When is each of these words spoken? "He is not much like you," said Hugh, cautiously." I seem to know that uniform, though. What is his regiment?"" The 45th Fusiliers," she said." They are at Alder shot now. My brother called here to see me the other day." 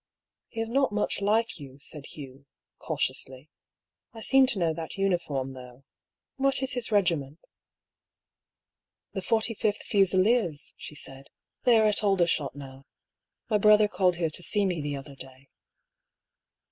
"He 0.55 0.59
is 0.61 0.71
not 0.71 0.91
much 0.91 1.21
like 1.21 1.59
you," 1.59 1.77
said 1.79 2.07
Hugh, 2.07 2.47
cautiously." 2.79 3.49
I 4.15 4.21
seem 4.21 4.47
to 4.47 4.57
know 4.57 4.73
that 4.73 4.97
uniform, 4.97 5.53
though. 5.53 5.83
What 6.37 6.63
is 6.63 6.71
his 6.73 6.91
regiment?"" 6.91 7.37
The 9.13 9.21
45th 9.21 9.83
Fusiliers," 9.83 10.73
she 10.75 10.95
said." 10.95 11.29
They 11.65 11.77
are 11.79 11.85
at 11.85 12.03
Alder 12.03 12.25
shot 12.25 12.55
now. 12.55 12.87
My 13.47 13.59
brother 13.59 13.87
called 13.87 14.15
here 14.15 14.31
to 14.31 14.41
see 14.41 14.65
me 14.65 14.81
the 14.81 14.95
other 14.95 15.13
day." 15.15 15.49